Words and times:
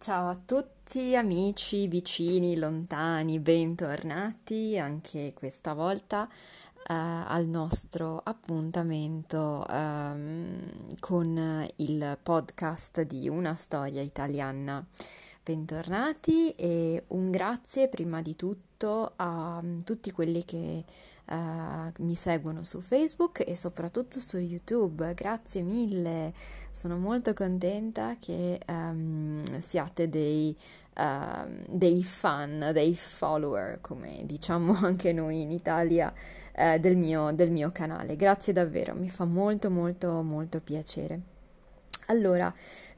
Ciao 0.00 0.28
a 0.28 0.36
tutti 0.36 1.16
amici, 1.16 1.88
vicini, 1.88 2.56
lontani, 2.56 3.40
bentornati 3.40 4.78
anche 4.78 5.32
questa 5.34 5.74
volta 5.74 6.28
eh, 6.28 6.94
al 6.94 7.46
nostro 7.46 8.20
appuntamento 8.22 9.66
ehm, 9.68 10.98
con 11.00 11.68
il 11.76 12.16
podcast 12.22 13.02
di 13.02 13.28
Una 13.28 13.54
storia 13.54 14.00
italiana. 14.00 14.86
Bentornati 15.42 16.52
e 16.52 17.02
un 17.08 17.32
grazie 17.32 17.88
prima 17.88 18.22
di 18.22 18.36
tutto 18.36 19.14
a 19.16 19.60
tutti 19.82 20.12
quelli 20.12 20.44
che 20.44 20.84
Uh, 21.30 21.92
mi 22.02 22.14
seguono 22.14 22.62
su 22.64 22.80
Facebook 22.80 23.44
e 23.46 23.54
soprattutto 23.54 24.18
su 24.18 24.38
YouTube. 24.38 25.12
Grazie 25.12 25.60
mille, 25.60 26.32
sono 26.70 26.96
molto 26.96 27.34
contenta 27.34 28.16
che 28.18 28.58
um, 28.66 29.42
siate 29.58 30.08
dei, 30.08 30.56
uh, 30.96 31.64
dei, 31.68 32.02
fan, 32.02 32.70
dei 32.72 32.96
follower, 32.96 33.78
come 33.82 34.22
diciamo 34.24 34.72
anche 34.80 35.12
noi 35.12 35.42
in 35.42 35.50
Italia, 35.50 36.10
uh, 36.56 36.78
del, 36.78 36.96
mio, 36.96 37.30
del 37.32 37.50
mio 37.50 37.72
canale. 37.72 38.16
Grazie 38.16 38.54
davvero, 38.54 38.94
mi 38.94 39.10
fa 39.10 39.26
molto 39.26 39.70
molto 39.70 40.22
molto 40.22 40.60
piacere. 40.62 41.20
Allora, 42.06 42.50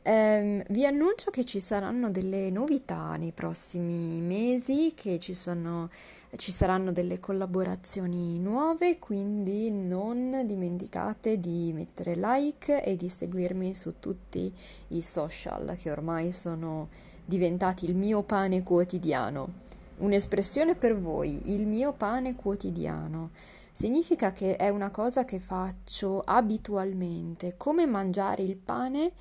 Um, 0.02 0.62
vi 0.70 0.86
annuncio 0.86 1.30
che 1.30 1.44
ci 1.44 1.60
saranno 1.60 2.10
delle 2.10 2.48
novità 2.48 3.16
nei 3.16 3.32
prossimi 3.32 4.22
mesi, 4.22 4.94
che 4.94 5.18
ci, 5.18 5.34
sono, 5.34 5.90
ci 6.36 6.52
saranno 6.52 6.92
delle 6.92 7.18
collaborazioni 7.18 8.38
nuove, 8.38 8.98
quindi 8.98 9.70
non 9.70 10.42
dimenticate 10.46 11.40
di 11.40 11.72
mettere 11.72 12.14
like 12.14 12.84
e 12.84 12.96
di 12.96 13.08
seguirmi 13.08 13.74
su 13.74 13.98
tutti 13.98 14.52
i 14.88 15.02
social 15.02 15.76
che 15.76 15.90
ormai 15.90 16.32
sono 16.32 16.88
diventati 17.24 17.86
il 17.86 17.96
mio 17.96 18.22
pane 18.22 18.62
quotidiano. 18.62 19.68
Un'espressione 19.98 20.76
per 20.76 20.98
voi, 20.98 21.52
il 21.52 21.66
mio 21.66 21.92
pane 21.92 22.34
quotidiano. 22.36 23.30
Significa 23.72 24.32
che 24.32 24.56
è 24.56 24.68
una 24.68 24.90
cosa 24.90 25.24
che 25.24 25.38
faccio 25.38 26.22
abitualmente, 26.24 27.54
come 27.56 27.86
mangiare 27.86 28.42
il 28.42 28.56
pane 28.56 29.12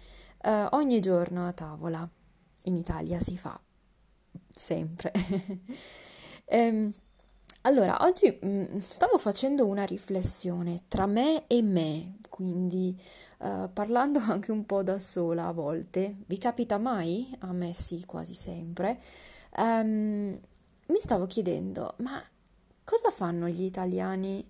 uh, 0.43 0.67
ogni 0.71 0.99
giorno 0.99 1.47
a 1.47 1.53
tavola. 1.53 2.07
In 2.63 2.75
Italia 2.75 3.19
si 3.19 3.37
fa 3.37 3.59
sempre. 4.53 5.11
um, 6.51 6.91
allora, 7.63 7.97
oggi 8.01 8.37
mh, 8.41 8.47
mm, 8.47 8.77
stavo 8.77 9.17
facendo 9.17 9.65
una 9.67 9.83
riflessione 9.83 10.83
tra 10.87 11.05
me 11.05 11.43
e 11.47 11.61
me, 11.61 12.19
quindi 12.29 12.97
uh, 13.39 13.69
parlando 13.73 14.19
anche 14.27 14.51
un 14.51 14.65
po' 14.65 14.81
da 14.83 14.99
sola 14.99 15.47
a 15.47 15.51
volte. 15.51 16.15
Vi 16.25 16.37
capita 16.37 16.77
mai? 16.77 17.35
A 17.39 17.51
me 17.51 17.73
sì, 17.73 18.05
quasi 18.05 18.33
sempre. 18.33 19.01
Um, 19.57 20.39
mi 20.87 20.99
stavo 20.99 21.25
chiedendo, 21.25 21.95
ma 21.97 22.23
cosa 22.83 23.11
fanno 23.11 23.47
gli 23.47 23.63
italiani 23.63 24.43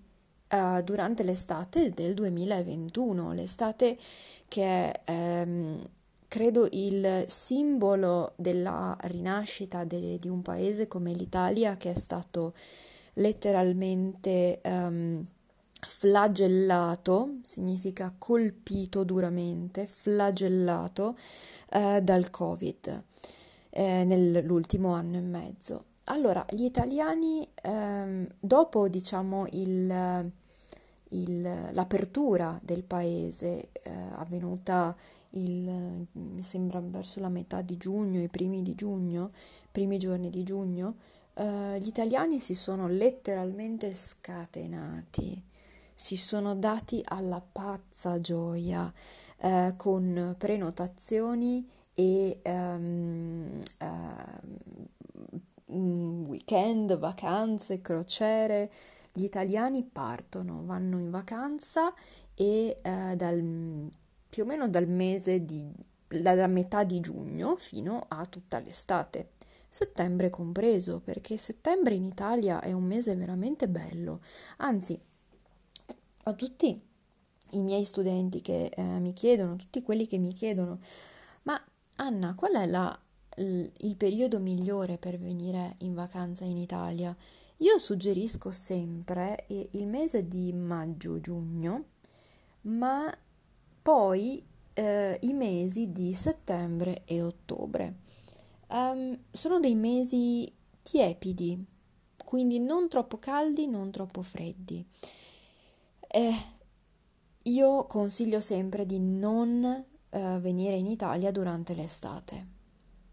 uh, 0.50 0.80
durante 0.82 1.22
l'estate 1.24 1.90
del 1.90 2.14
2021? 2.14 3.32
L'estate 3.32 3.98
che 4.46 4.92
è, 4.92 5.00
ehm, 5.04 5.82
credo, 6.30 6.68
il 6.70 7.24
simbolo 7.26 8.34
della 8.36 8.96
rinascita 9.00 9.82
de- 9.82 10.16
di 10.20 10.28
un 10.28 10.42
paese 10.42 10.86
come 10.86 11.12
l'Italia 11.12 11.76
che 11.76 11.90
è 11.90 11.94
stato 11.94 12.54
letteralmente 13.14 14.60
um, 14.62 15.26
flagellato, 15.80 17.38
significa 17.42 18.14
colpito 18.16 19.02
duramente, 19.02 19.88
flagellato 19.88 21.18
uh, 21.72 22.00
dal 22.00 22.30
Covid 22.30 23.02
eh, 23.70 24.04
nell'ultimo 24.04 24.92
anno 24.92 25.16
e 25.16 25.22
mezzo. 25.22 25.84
Allora, 26.04 26.46
gli 26.50 26.64
italiani, 26.64 27.46
ehm, 27.60 28.26
dopo 28.38 28.88
diciamo 28.88 29.46
il 29.50 30.32
il, 31.10 31.70
l'apertura 31.72 32.58
del 32.62 32.82
paese 32.82 33.70
eh, 33.72 33.90
avvenuta 34.14 34.96
il, 35.30 36.06
mi 36.12 36.42
sembra 36.42 36.80
verso 36.80 37.20
la 37.20 37.28
metà 37.28 37.62
di 37.62 37.76
giugno, 37.76 38.20
i 38.22 38.28
primi 38.28 38.62
di 38.62 38.74
giugno, 38.74 39.32
primi 39.70 39.98
giorni 39.98 40.30
di 40.30 40.42
giugno, 40.42 40.96
eh, 41.34 41.78
gli 41.80 41.88
italiani 41.88 42.40
si 42.40 42.54
sono 42.54 42.88
letteralmente 42.88 43.94
scatenati, 43.94 45.42
si 45.94 46.16
sono 46.16 46.54
dati 46.54 47.02
alla 47.04 47.40
pazza 47.40 48.20
gioia 48.20 48.92
eh, 49.38 49.74
con 49.76 50.34
prenotazioni 50.38 51.68
e 51.94 52.40
um, 52.44 53.62
uh, 53.80 55.76
weekend, 56.26 56.96
vacanze, 56.98 57.80
crociere. 57.80 58.70
Gli 59.12 59.24
italiani 59.24 59.82
partono, 59.82 60.62
vanno 60.64 60.98
in 60.98 61.10
vacanza 61.10 61.92
e 62.34 62.76
eh, 62.80 63.16
dal, 63.16 63.90
più 64.30 64.44
o 64.44 64.46
meno 64.46 64.68
dal 64.68 64.88
mese 64.88 65.44
di, 65.44 65.70
dalla 66.08 66.46
metà 66.46 66.84
di 66.84 67.00
giugno 67.00 67.56
fino 67.56 68.06
a 68.08 68.24
tutta 68.26 68.60
l'estate. 68.60 69.32
Settembre 69.68 70.30
compreso, 70.30 71.00
perché 71.00 71.36
settembre 71.36 71.94
in 71.94 72.04
Italia 72.04 72.60
è 72.60 72.72
un 72.72 72.84
mese 72.84 73.14
veramente 73.14 73.68
bello. 73.68 74.20
Anzi, 74.58 74.98
a 76.22 76.32
tutti 76.32 76.80
i 77.52 77.60
miei 77.60 77.84
studenti 77.84 78.40
che 78.40 78.66
eh, 78.66 78.82
mi 78.82 79.12
chiedono, 79.12 79.56
tutti 79.56 79.82
quelli 79.82 80.06
che 80.06 80.18
mi 80.18 80.32
chiedono, 80.32 80.80
ma 81.42 81.62
Anna, 81.96 82.34
qual 82.34 82.54
è 82.54 82.66
la, 82.66 82.98
il 83.36 83.96
periodo 83.96 84.40
migliore 84.40 84.96
per 84.96 85.18
venire 85.18 85.74
in 85.78 85.94
vacanza 85.94 86.44
in 86.44 86.56
Italia? 86.56 87.14
Io 87.58 87.78
suggerisco 87.78 88.50
sempre 88.50 89.44
il 89.48 89.86
mese 89.86 90.26
di 90.26 90.52
maggio-giugno, 90.52 91.84
ma 92.62 93.14
poi 93.82 94.44
eh, 94.74 95.18
i 95.22 95.32
mesi 95.32 95.92
di 95.92 96.12
settembre 96.14 97.02
e 97.04 97.22
ottobre. 97.22 97.94
Um, 98.68 99.18
sono 99.30 99.58
dei 99.58 99.74
mesi 99.74 100.50
tiepidi, 100.82 101.64
quindi 102.24 102.60
non 102.60 102.88
troppo 102.88 103.16
caldi, 103.16 103.66
non 103.66 103.90
troppo 103.90 104.22
freddi. 104.22 104.84
Eh, 106.06 106.34
io 107.42 107.86
consiglio 107.86 108.40
sempre 108.40 108.86
di 108.86 108.98
non 109.00 109.64
eh, 110.10 110.38
venire 110.40 110.76
in 110.76 110.86
Italia 110.86 111.30
durante 111.30 111.74
l'estate. 111.74 112.58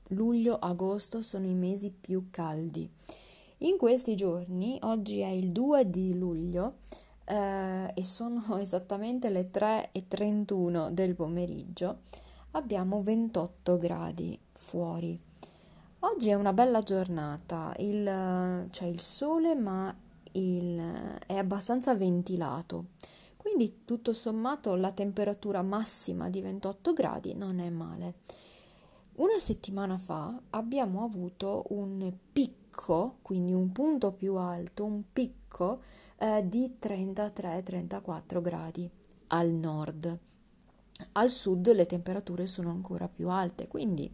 Luglio, 0.09 0.57
agosto 0.57 1.21
sono 1.21 1.45
i 1.47 1.53
mesi 1.53 1.91
più 1.91 2.27
caldi. 2.29 2.89
In 3.59 3.77
questi 3.77 4.15
giorni, 4.15 4.77
oggi 4.83 5.19
è 5.19 5.29
il 5.29 5.51
2 5.51 5.89
di 5.89 6.15
luglio 6.17 6.75
eh, 7.27 7.91
e 7.93 8.03
sono 8.03 8.57
esattamente 8.59 9.29
le 9.29 9.49
3.31 9.51 10.89
del 10.89 11.13
pomeriggio, 11.13 11.99
abbiamo 12.51 13.01
28 13.03 13.77
gradi 13.77 14.39
fuori. 14.53 15.19
Oggi 15.99 16.29
è 16.29 16.35
una 16.35 16.53
bella 16.53 16.81
giornata, 16.81 17.73
il, 17.79 18.67
c'è 18.69 18.85
il 18.85 19.01
sole 19.01 19.55
ma 19.55 19.93
il, 20.33 21.17
è 21.25 21.35
abbastanza 21.35 21.95
ventilato, 21.95 22.85
quindi 23.35 23.81
tutto 23.83 24.13
sommato 24.13 24.75
la 24.75 24.91
temperatura 24.91 25.63
massima 25.63 26.29
di 26.29 26.41
28 26.41 26.93
gradi 26.93 27.33
non 27.33 27.59
è 27.59 27.69
male. 27.69 28.13
Una 29.15 29.39
settimana 29.39 29.97
fa 29.97 30.39
abbiamo 30.51 31.03
avuto 31.03 31.65
un 31.69 32.13
picco, 32.31 33.17
quindi 33.23 33.51
un 33.51 33.71
punto 33.71 34.11
più 34.11 34.35
alto, 34.35 34.85
un 34.85 35.01
picco 35.11 35.81
eh, 36.17 36.47
di 36.47 36.75
33-34 36.79 38.41
gradi 38.41 38.89
al 39.27 39.49
nord. 39.49 40.17
Al 41.13 41.29
sud 41.29 41.71
le 41.73 41.85
temperature 41.85 42.47
sono 42.47 42.69
ancora 42.69 43.07
più 43.07 43.29
alte, 43.29 43.67
quindi 43.67 44.11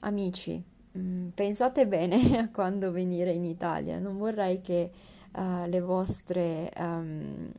amici, 0.00 0.62
mm, 0.96 1.28
pensate 1.28 1.86
bene 1.86 2.38
a 2.38 2.50
quando 2.50 2.90
venire 2.90 3.32
in 3.32 3.44
Italia. 3.44 3.98
Non 3.98 4.16
vorrei 4.16 4.60
che 4.60 4.90
uh, 5.32 5.66
le, 5.66 5.80
vostre, 5.80 6.72
um, 6.78 7.50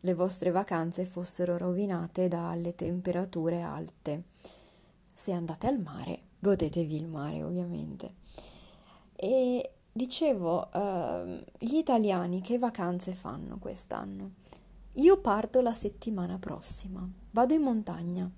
le 0.00 0.14
vostre 0.14 0.50
vacanze 0.50 1.04
fossero 1.04 1.58
rovinate 1.58 2.28
dalle 2.28 2.74
temperature 2.74 3.60
alte 3.60 4.24
se 5.20 5.32
andate 5.32 5.66
al 5.66 5.78
mare, 5.78 6.18
godetevi 6.38 6.96
il 6.96 7.06
mare 7.06 7.42
ovviamente. 7.42 8.14
E 9.14 9.70
dicevo, 9.92 10.68
uh, 10.72 11.42
gli 11.58 11.76
italiani 11.76 12.40
che 12.40 12.58
vacanze 12.58 13.14
fanno 13.14 13.58
quest'anno? 13.58 14.32
Io 14.94 15.18
parto 15.18 15.60
la 15.60 15.72
settimana 15.72 16.38
prossima, 16.38 17.08
vado 17.32 17.54
in 17.54 17.62
montagna, 17.62 18.30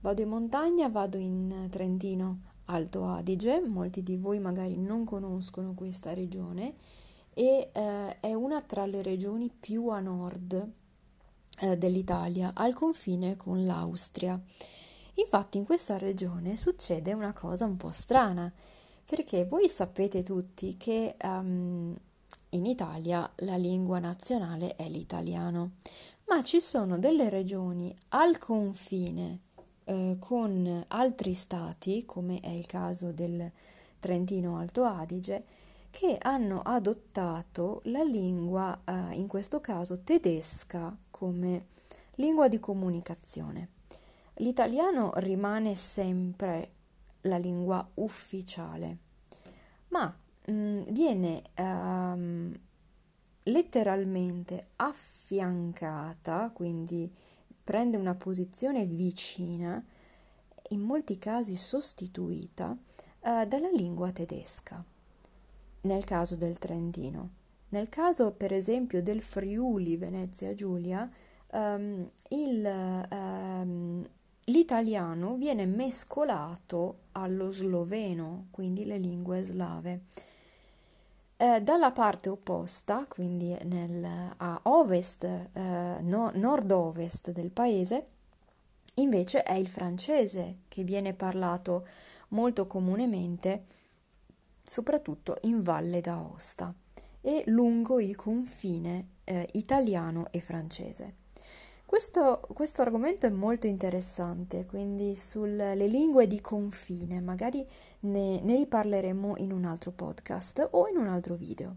vado 0.00 0.22
in 0.22 0.28
montagna, 0.28 0.88
vado 0.88 1.16
in 1.16 1.66
Trentino 1.70 2.40
Alto 2.66 3.06
Adige, 3.06 3.60
molti 3.60 4.02
di 4.02 4.16
voi 4.16 4.38
magari 4.38 4.76
non 4.76 5.04
conoscono 5.04 5.74
questa 5.74 6.12
regione 6.14 6.74
e 7.34 7.70
uh, 7.72 8.16
è 8.20 8.34
una 8.34 8.60
tra 8.60 8.84
le 8.86 9.02
regioni 9.02 9.50
più 9.50 9.88
a 9.88 10.00
nord 10.00 10.70
uh, 11.62 11.74
dell'Italia, 11.76 12.52
al 12.54 12.74
confine 12.74 13.36
con 13.36 13.64
l'Austria. 13.64 14.40
Infatti 15.14 15.58
in 15.58 15.64
questa 15.64 15.98
regione 15.98 16.56
succede 16.56 17.12
una 17.12 17.32
cosa 17.32 17.64
un 17.64 17.76
po' 17.76 17.90
strana, 17.90 18.52
perché 19.08 19.46
voi 19.46 19.70
sapete 19.70 20.22
tutti 20.22 20.76
che 20.76 21.16
um, 21.22 21.96
in 22.50 22.66
Italia 22.66 23.28
la 23.36 23.56
lingua 23.56 23.98
nazionale 24.00 24.76
è 24.76 24.86
l'italiano, 24.86 25.76
ma 26.26 26.42
ci 26.42 26.60
sono 26.60 26.98
delle 26.98 27.30
regioni 27.30 27.96
al 28.08 28.36
confine 28.36 29.38
eh, 29.84 30.16
con 30.20 30.84
altri 30.88 31.32
stati, 31.32 32.04
come 32.04 32.40
è 32.40 32.50
il 32.50 32.66
caso 32.66 33.10
del 33.10 33.50
Trentino 33.98 34.58
Alto 34.58 34.84
Adige, 34.84 35.42
che 35.88 36.18
hanno 36.20 36.60
adottato 36.60 37.80
la 37.84 38.02
lingua, 38.02 38.78
eh, 38.84 39.14
in 39.14 39.26
questo 39.26 39.62
caso 39.62 40.02
tedesca, 40.02 40.94
come 41.10 41.68
lingua 42.16 42.48
di 42.48 42.60
comunicazione. 42.60 43.68
L'italiano 44.34 45.12
rimane 45.14 45.74
sempre 45.74 46.72
la 47.22 47.36
lingua 47.38 47.88
ufficiale, 47.94 48.98
ma 49.88 50.14
mh, 50.46 50.52
mm, 50.52 50.82
viene 50.90 51.42
um, 51.56 52.58
letteralmente 53.44 54.68
affiancata, 54.76 56.50
quindi 56.52 57.12
prende 57.62 57.96
una 57.96 58.14
posizione 58.14 58.84
vicina, 58.84 59.82
in 60.70 60.80
molti 60.80 61.18
casi 61.18 61.56
sostituita, 61.56 62.76
uh, 63.20 63.46
dalla 63.46 63.70
lingua 63.70 64.12
tedesca, 64.12 64.84
nel 65.82 66.04
caso 66.04 66.36
del 66.36 66.58
Trentino. 66.58 67.36
Nel 67.70 67.88
caso, 67.90 68.32
per 68.32 68.52
esempio, 68.52 69.02
del 69.02 69.20
Friuli 69.20 69.96
Venezia 69.98 70.54
Giulia, 70.54 71.10
um, 71.52 72.10
il, 72.30 73.06
um, 73.10 74.08
l'italiano 74.48 75.36
viene 75.36 75.66
mescolato 75.66 76.98
allo 77.12 77.50
sloveno, 77.50 78.46
quindi 78.50 78.84
le 78.84 78.98
lingue 78.98 79.44
slave. 79.44 80.00
Eh, 81.36 81.62
dalla 81.62 81.92
parte 81.92 82.28
opposta, 82.28 83.06
quindi 83.08 83.56
nel, 83.62 84.04
a 84.36 84.60
ovest, 84.64 85.24
eh, 85.24 85.96
no, 86.00 86.30
nord-ovest 86.34 87.30
del 87.30 87.50
paese, 87.50 88.06
invece 88.94 89.42
è 89.42 89.52
il 89.52 89.68
francese 89.68 90.58
che 90.66 90.82
viene 90.82 91.14
parlato 91.14 91.86
molto 92.28 92.66
comunemente, 92.66 93.64
soprattutto 94.64 95.38
in 95.42 95.62
Valle 95.62 96.00
d'Aosta 96.00 96.74
e 97.20 97.44
lungo 97.46 98.00
il 98.00 98.16
confine 98.16 99.08
eh, 99.24 99.48
italiano 99.52 100.26
e 100.30 100.40
francese. 100.40 101.17
Questo, 101.88 102.46
questo, 102.52 102.82
argomento 102.82 103.24
è 103.24 103.30
molto 103.30 103.66
interessante, 103.66 104.66
quindi 104.66 105.16
sulle 105.16 105.74
lingue 105.74 106.26
di 106.26 106.38
confine, 106.42 107.18
magari 107.22 107.66
ne, 108.00 108.42
ne, 108.42 108.56
riparleremo 108.56 109.36
in 109.38 109.52
un 109.52 109.64
altro 109.64 109.92
podcast 109.92 110.68
o 110.72 110.86
in 110.88 110.98
un 110.98 111.08
altro 111.08 111.34
video. 111.34 111.74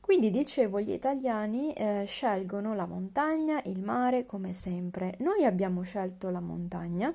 Quindi 0.00 0.30
dicevo, 0.30 0.78
gli 0.78 0.92
italiani 0.92 1.72
eh, 1.72 2.04
scelgono 2.06 2.76
la 2.76 2.86
montagna, 2.86 3.60
il 3.64 3.80
mare, 3.80 4.24
come 4.24 4.52
sempre. 4.52 5.16
Noi 5.18 5.44
abbiamo 5.44 5.82
scelto 5.82 6.30
la 6.30 6.40
montagna, 6.40 7.12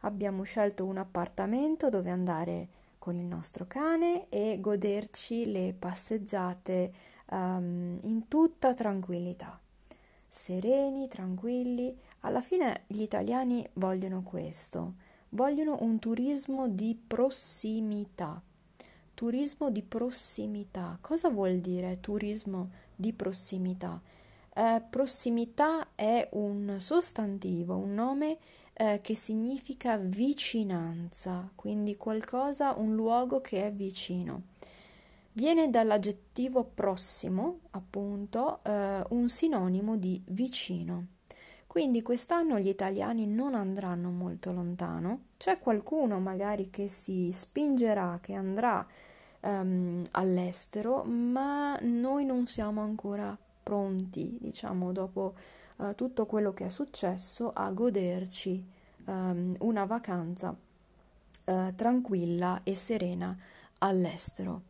abbiamo 0.00 0.42
scelto 0.42 0.84
un 0.84 0.98
appartamento 0.98 1.88
dove 1.88 2.10
andare 2.10 2.68
con 2.98 3.16
il 3.16 3.24
nostro 3.24 3.64
cane 3.66 4.28
e 4.28 4.58
goderci 4.60 5.50
le 5.50 5.74
passeggiate 5.76 6.92
um, 7.30 7.98
in 8.02 8.28
tutta 8.28 8.74
tranquillità 8.74 9.58
sereni, 10.36 11.08
tranquilli. 11.08 11.96
Alla 12.20 12.42
fine 12.42 12.82
gli 12.86 13.00
italiani 13.00 13.66
vogliono 13.74 14.22
questo, 14.22 14.94
vogliono 15.30 15.78
un 15.80 15.98
turismo 15.98 16.68
di 16.68 16.94
prossimità. 16.94 18.40
Turismo 19.14 19.70
di 19.70 19.82
prossimità. 19.82 20.98
Cosa 21.00 21.30
vuol 21.30 21.58
dire 21.58 22.00
turismo 22.00 22.70
di 22.94 23.14
prossimità? 23.14 23.98
Eh, 24.52 24.82
prossimità 24.88 25.88
è 25.94 26.28
un 26.32 26.76
sostantivo, 26.78 27.76
un 27.76 27.94
nome 27.94 28.36
eh, 28.74 29.00
che 29.02 29.14
significa 29.14 29.96
vicinanza, 29.96 31.50
quindi 31.54 31.96
qualcosa, 31.96 32.74
un 32.76 32.94
luogo 32.94 33.40
che 33.40 33.64
è 33.64 33.72
vicino. 33.72 34.54
Viene 35.36 35.68
dall'aggettivo 35.68 36.64
prossimo, 36.64 37.58
appunto, 37.72 38.60
eh, 38.64 39.02
un 39.10 39.28
sinonimo 39.28 39.98
di 39.98 40.22
vicino. 40.28 41.08
Quindi 41.66 42.00
quest'anno 42.00 42.58
gli 42.58 42.68
italiani 42.68 43.26
non 43.26 43.54
andranno 43.54 44.08
molto 44.08 44.50
lontano. 44.50 45.24
C'è 45.36 45.58
qualcuno 45.58 46.20
magari 46.20 46.70
che 46.70 46.88
si 46.88 47.30
spingerà, 47.32 48.18
che 48.22 48.32
andrà 48.32 48.86
um, 49.40 50.06
all'estero, 50.12 51.04
ma 51.04 51.78
noi 51.82 52.24
non 52.24 52.46
siamo 52.46 52.80
ancora 52.80 53.36
pronti, 53.62 54.38
diciamo, 54.40 54.90
dopo 54.90 55.34
uh, 55.76 55.94
tutto 55.94 56.24
quello 56.24 56.54
che 56.54 56.64
è 56.64 56.70
successo, 56.70 57.50
a 57.52 57.70
goderci 57.72 58.64
um, 59.04 59.54
una 59.58 59.84
vacanza 59.84 60.56
uh, 61.44 61.74
tranquilla 61.74 62.62
e 62.62 62.74
serena 62.74 63.36
all'estero 63.80 64.62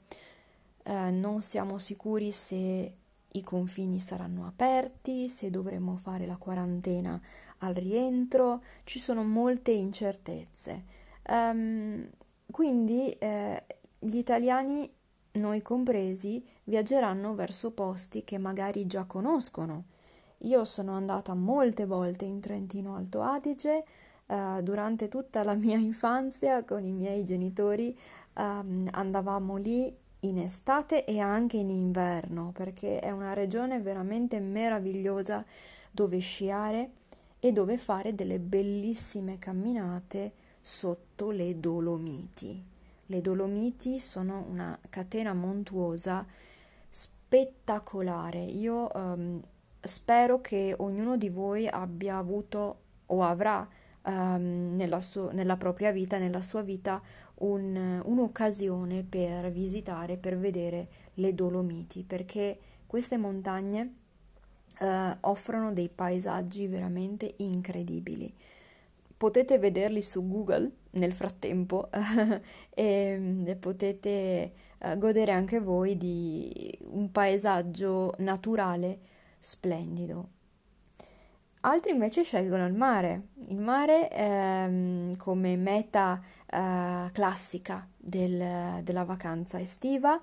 eh, 0.89 1.11
non 1.11 1.43
siamo 1.43 1.79
sicuri 1.79 2.31
se 2.31 2.97
i 3.33 3.43
confini 3.43 3.99
saranno 3.99 4.47
aperti, 4.47 5.29
se 5.29 5.51
dovremo 5.51 5.97
fare 5.97 6.27
la 6.27 6.37
quarantena 6.37 7.21
al 7.59 7.75
rientro, 7.75 8.63
ci 8.85 9.01
sono 9.01 9.25
molte 9.25 9.73
incertezze. 9.73 10.85
Um, 11.29 12.09
quindi 12.51 13.11
eh, 13.19 13.65
gli 13.99 14.17
italiani, 14.17 14.89
noi 15.33 15.61
compresi, 15.61 16.45
viaggeranno 16.65 17.35
verso 17.35 17.73
posti 17.73 18.23
che 18.23 18.39
magari 18.39 18.87
già 18.87 19.05
conoscono. 19.05 19.87
Io 20.41 20.65
sono 20.65 20.93
andata 20.93 21.35
molte 21.35 21.85
volte 21.85 22.25
in 22.25 22.41
Trentino 22.41 22.95
Alto 22.95 23.23
Adige, 23.23 23.85
Uh, 24.27 24.61
durante 24.61 25.07
tutta 25.07 25.45
la 25.45 25.55
mia 25.55 25.79
infanzia 25.79 26.65
con 26.65 26.85
i 26.85 26.91
miei 26.91 27.23
genitori 27.23 27.97
um, 28.35 28.89
andavamo 28.91 29.55
lì 29.55 29.97
in 30.21 30.39
estate 30.39 31.05
e 31.05 31.19
anche 31.19 31.59
in 31.59 31.71
inverno 31.71 32.51
perché 32.53 33.01
è 33.01 33.11
una 33.11 33.35
regione 33.35 33.81
veramente 33.81 34.41
meravigliosa 34.41 35.45
dove 35.91 36.19
sciare 36.19 36.91
e 37.39 37.53
dove 37.53 37.79
fare 37.79 38.15
delle 38.15 38.39
bellissime 38.39 39.39
camminate 39.39 40.33
sotto 40.61 41.31
le 41.31 41.61
Dolomiti. 41.61 42.63
Le 43.07 43.21
Dolomiti 43.21 44.01
sono 44.01 44.45
una 44.49 44.77
catena 44.91 45.33
montuosa 45.33 46.27
spettacolare. 46.91 48.43
Io 48.43 48.91
um, 48.93 49.41
spero 49.81 50.41
che 50.41 50.75
ognuno 50.77 51.17
di 51.17 51.29
voi 51.29 51.69
abbia 51.69 52.17
avuto 52.17 52.79
o 53.07 53.23
avrà 53.23 53.67
um, 54.03 54.75
nella, 54.75 55.01
su- 55.01 55.31
nella 55.33 55.57
propria 55.57 55.93
vita, 55.93 56.19
nella 56.19 56.43
sua 56.43 56.63
vita, 56.63 57.01
un, 57.39 58.03
un'occasione 58.05 59.05
per 59.05 59.51
visitare, 59.51 60.17
per 60.17 60.39
vedere 60.39 60.89
le 61.15 61.35
Dolomiti, 61.35 62.03
perché 62.03 62.59
queste 62.87 63.17
montagne 63.17 63.95
eh, 64.79 65.17
offrono 65.21 65.73
dei 65.73 65.89
paesaggi 65.89 66.67
veramente 66.67 67.35
incredibili. 67.39 68.33
Potete 69.17 69.59
vederli 69.59 70.03
su 70.03 70.27
Google 70.29 70.71
nel 70.91 71.13
frattempo 71.13 71.89
e 72.71 73.57
potete 73.59 74.53
eh, 74.79 74.99
godere 74.99 75.33
anche 75.33 75.59
voi 75.59 75.97
di 75.97 76.79
un 76.91 77.11
paesaggio 77.11 78.13
naturale 78.19 78.99
splendido. 79.39 80.36
Altri 81.67 81.91
invece 81.91 82.23
scelgono 82.23 82.65
il 82.65 82.75
mare, 82.75 83.31
il 83.49 83.59
mare 83.59 84.09
ehm, 84.13 85.17
come 85.17 85.57
meta 85.57 86.23
eh, 86.47 87.11
classica 87.11 87.85
del, 87.97 88.85
della 88.85 89.03
vacanza 89.03 89.59
estiva, 89.59 90.21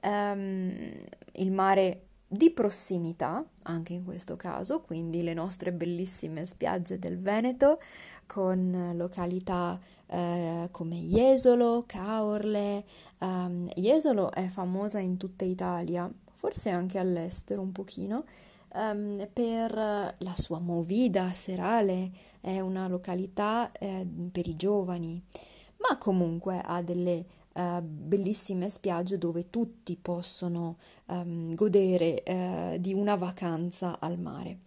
ehm, 0.00 0.92
il 1.32 1.50
mare 1.50 2.02
di 2.28 2.50
prossimità, 2.50 3.44
anche 3.62 3.92
in 3.92 4.04
questo 4.04 4.36
caso, 4.36 4.82
quindi 4.82 5.24
le 5.24 5.34
nostre 5.34 5.72
bellissime 5.72 6.46
spiagge 6.46 7.00
del 7.00 7.18
Veneto 7.18 7.80
con 8.26 8.92
località 8.94 9.80
eh, 10.06 10.68
come 10.70 10.96
Jesolo, 10.98 11.82
Caorle. 11.88 12.84
Um, 13.18 13.68
Jesolo 13.74 14.30
è 14.30 14.46
famosa 14.46 15.00
in 15.00 15.16
tutta 15.16 15.44
Italia, 15.44 16.08
forse 16.34 16.70
anche 16.70 16.98
all'estero 16.98 17.62
un 17.62 17.72
pochino, 17.72 18.24
um, 18.74 19.28
per 19.32 19.72
la 19.72 20.34
sua 20.34 20.58
movida 20.58 21.32
serale, 21.32 22.10
è 22.40 22.60
una 22.60 22.88
località 22.88 23.72
eh, 23.72 24.06
per 24.30 24.46
i 24.46 24.56
giovani, 24.56 25.22
ma 25.78 25.96
comunque 25.98 26.60
ha 26.62 26.82
delle 26.82 27.24
uh, 27.54 27.80
bellissime 27.80 28.68
spiagge 28.68 29.18
dove 29.18 29.50
tutti 29.50 29.96
possono 29.96 30.76
um, 31.06 31.54
godere 31.54 32.22
uh, 32.26 32.78
di 32.78 32.92
una 32.92 33.14
vacanza 33.16 33.98
al 33.98 34.18
mare. 34.18 34.58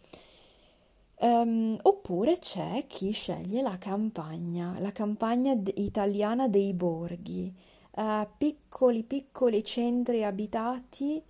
Um, 1.20 1.78
oppure 1.82 2.38
c'è 2.38 2.86
chi 2.88 3.10
sceglie 3.12 3.64
la 3.64 3.78
campagna, 3.80 4.78
la 4.80 4.92
campagna 4.92 5.56
d- 5.56 5.74
italiana 5.78 6.48
dei 6.48 6.74
borghi, 6.76 7.52
uh, 7.96 8.28
piccoli 8.38 9.04
piccoli 9.04 9.64
centri 9.64 10.24
abitati 10.24 11.24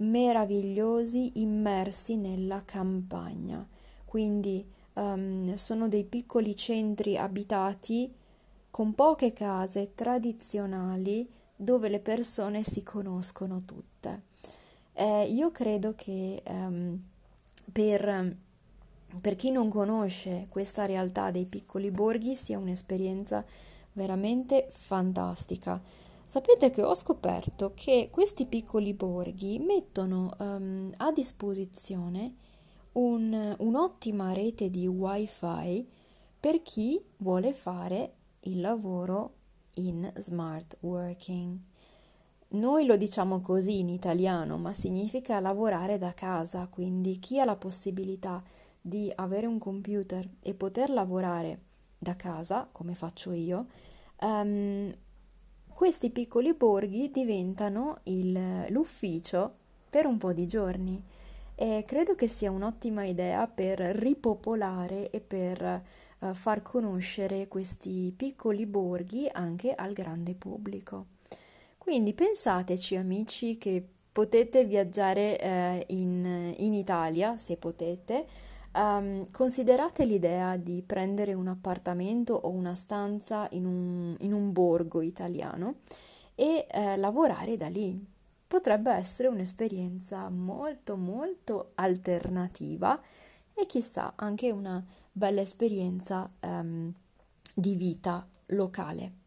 meravigliosi 0.00 1.40
immersi 1.40 2.16
nella 2.16 2.62
campagna. 2.64 3.66
Quindi 4.04 4.64
um, 4.94 5.54
sono 5.54 5.88
dei 5.88 6.04
piccoli 6.04 6.56
centri 6.56 7.16
abitati 7.16 8.12
con 8.70 8.94
poche 8.94 9.32
case 9.32 9.94
tradizionali 9.94 11.28
dove 11.54 11.88
le 11.88 12.00
persone 12.00 12.62
si 12.62 12.82
conoscono 12.82 13.60
tutte. 13.60 14.22
Eh, 14.92 15.24
io 15.24 15.50
credo 15.50 15.94
che 15.94 16.42
um, 16.46 16.98
per, 17.70 18.36
per 19.20 19.36
chi 19.36 19.50
non 19.50 19.68
conosce 19.68 20.46
questa 20.48 20.86
realtà 20.86 21.30
dei 21.30 21.44
piccoli 21.46 21.90
borghi 21.90 22.34
sia 22.34 22.58
un'esperienza 22.58 23.44
veramente 23.92 24.68
fantastica. 24.70 25.80
Sapete 26.30 26.70
che 26.70 26.84
ho 26.84 26.94
scoperto 26.94 27.72
che 27.74 28.08
questi 28.08 28.46
piccoli 28.46 28.94
borghi 28.94 29.58
mettono 29.58 30.32
um, 30.38 30.88
a 30.98 31.10
disposizione 31.10 32.34
un, 32.92 33.56
un'ottima 33.58 34.32
rete 34.32 34.70
di 34.70 34.86
wifi 34.86 35.88
per 36.38 36.62
chi 36.62 37.04
vuole 37.16 37.52
fare 37.52 38.12
il 38.42 38.60
lavoro 38.60 39.32
in 39.74 40.08
smart 40.18 40.76
working. 40.82 41.58
Noi 42.50 42.86
lo 42.86 42.96
diciamo 42.96 43.40
così 43.40 43.80
in 43.80 43.88
italiano, 43.88 44.56
ma 44.56 44.72
significa 44.72 45.40
lavorare 45.40 45.98
da 45.98 46.14
casa, 46.14 46.68
quindi 46.68 47.18
chi 47.18 47.40
ha 47.40 47.44
la 47.44 47.56
possibilità 47.56 48.40
di 48.80 49.10
avere 49.16 49.46
un 49.46 49.58
computer 49.58 50.30
e 50.40 50.54
poter 50.54 50.90
lavorare 50.90 51.62
da 51.98 52.14
casa, 52.14 52.68
come 52.70 52.94
faccio 52.94 53.32
io, 53.32 53.66
um, 54.20 54.94
questi 55.80 56.10
piccoli 56.10 56.52
borghi 56.52 57.10
diventano 57.10 58.00
il, 58.02 58.66
l'ufficio 58.68 59.54
per 59.88 60.04
un 60.04 60.18
po' 60.18 60.34
di 60.34 60.46
giorni 60.46 61.02
e 61.54 61.84
credo 61.86 62.14
che 62.14 62.28
sia 62.28 62.50
un'ottima 62.50 63.04
idea 63.04 63.46
per 63.46 63.78
ripopolare 63.78 65.08
e 65.08 65.20
per 65.22 65.82
uh, 66.18 66.34
far 66.34 66.60
conoscere 66.60 67.48
questi 67.48 68.12
piccoli 68.14 68.66
borghi 68.66 69.26
anche 69.32 69.72
al 69.74 69.94
grande 69.94 70.34
pubblico. 70.34 71.06
Quindi 71.78 72.12
pensateci 72.12 72.96
amici 72.96 73.56
che 73.56 73.82
potete 74.12 74.66
viaggiare 74.66 75.40
eh, 75.40 75.84
in, 75.88 76.52
in, 76.58 76.74
Italia, 76.74 77.38
se 77.38 77.56
potete, 77.56 78.26
um, 78.72 79.30
considerate 79.30 80.04
l'idea 80.04 80.56
di 80.56 80.82
prendere 80.84 81.34
un 81.34 81.48
appartamento 81.48 82.34
o 82.34 82.50
una 82.50 82.74
stanza 82.74 83.48
in 83.52 83.66
un, 83.66 84.16
in 84.20 84.32
un 84.32 84.52
borgo 84.52 85.02
italiano 85.02 85.76
e 86.34 86.66
eh, 86.70 86.96
lavorare 86.96 87.56
da 87.56 87.68
lì. 87.68 88.04
Potrebbe 88.46 88.92
essere 88.92 89.28
un'esperienza 89.28 90.28
molto 90.28 90.96
molto 90.96 91.72
alternativa 91.74 93.00
e 93.54 93.66
chissà 93.66 94.14
anche 94.16 94.50
una 94.50 94.84
bella 95.12 95.40
esperienza 95.40 96.28
um, 96.40 96.92
di 97.54 97.76
vita 97.76 98.26
locale. 98.46 99.18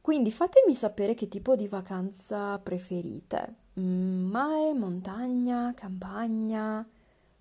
Quindi 0.00 0.32
fatemi 0.32 0.74
sapere 0.74 1.14
che 1.14 1.28
tipo 1.28 1.54
di 1.54 1.68
vacanza 1.68 2.58
preferite. 2.58 3.54
Mm, 3.78 4.30
mare, 4.30 4.74
montagna, 4.74 5.72
campagna, 5.74 6.86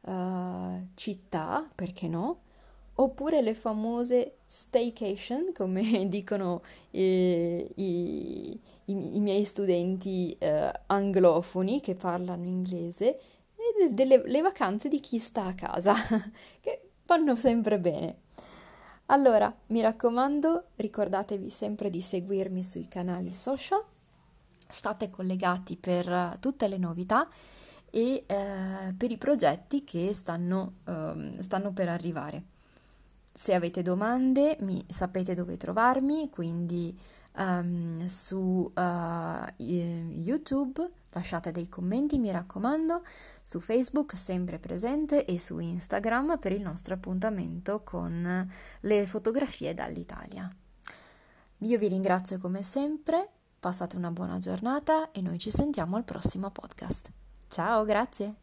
uh, 0.02 0.88
città, 0.96 1.70
perché 1.74 2.08
no? 2.08 2.40
Oppure 2.96 3.42
le 3.42 3.54
famose 3.54 4.38
staycation, 4.46 5.54
come 5.54 6.08
dicono 6.10 6.62
eh, 6.92 7.72
i, 7.76 8.60
i, 8.86 9.16
i, 9.16 9.20
miei 9.20 9.44
studenti 9.44 10.36
eh, 10.38 10.72
anglofoni 10.88 11.80
che 11.82 11.96
parlano 11.96 12.46
inglese, 12.46 13.20
delle 13.90 14.22
le 14.26 14.42
vacanze 14.42 14.90
di 14.90 15.00
chi 15.00 15.20
sta 15.20 15.46
a 15.46 15.54
casa, 15.54 15.96
che 16.60 16.90
vanno 17.06 17.36
sempre 17.36 17.80
bene. 17.80 18.18
Allora, 19.08 19.54
mi 19.68 19.82
raccomando, 19.82 20.66
ricordatevi 20.76 21.50
sempre 21.50 21.90
di 21.90 22.02
seguirmi 22.02 22.64
sui 22.64 22.88
canali 22.88 23.34
social, 23.34 23.84
state 24.68 25.10
collegati 25.10 25.76
per 25.76 26.38
tutte 26.40 26.68
le 26.68 26.78
novità 26.78 27.28
e 27.92 28.24
eh, 28.26 28.94
per 28.98 29.12
i 29.12 29.18
progetti 29.18 29.84
che 29.84 30.14
stanno, 30.16 30.78
eh, 30.86 31.38
stanno 31.40 31.72
per 31.72 31.90
arrivare. 31.90 32.44
Se 33.34 33.54
avete 33.54 33.82
domande, 33.84 34.58
mi 34.62 34.84
sapete 34.88 35.34
dove 35.34 35.56
trovarmi, 35.58 36.30
quindi 36.30 36.98
um, 37.38 38.06
su 38.08 38.72
uh, 38.74 39.54
YouTube 39.58 40.92
lasciate 41.12 41.52
dei 41.52 41.68
commenti, 41.68 42.18
mi 42.18 42.32
raccomando, 42.32 43.04
su 43.44 43.60
Facebook 43.60 44.18
sempre 44.18 44.60
presente 44.60 45.26
e 45.26 45.40
su 45.40 45.60
Instagram 45.60 46.38
per 46.40 46.52
il 46.52 46.62
nostro 46.62 46.94
appuntamento 46.94 47.82
con 47.84 48.50
le 48.82 49.08
fotografie 49.08 49.74
dall'Italia. 49.74 50.54
Io 51.60 51.78
vi 51.78 51.88
ringrazio 51.88 52.40
come 52.40 52.64
sempre, 52.64 53.30
passate 53.60 53.96
una 53.96 54.12
buona 54.12 54.40
giornata 54.40 55.12
e 55.12 55.22
noi 55.22 55.38
ci 55.38 55.52
sentiamo 55.52 55.96
al 55.96 56.04
prossimo 56.04 56.50
podcast. 56.50 57.21
Ciao, 57.52 57.84
grazie. 57.84 58.34